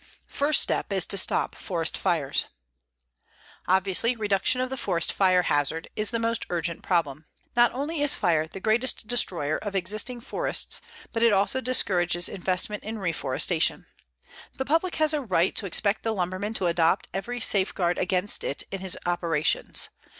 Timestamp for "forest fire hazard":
4.75-5.89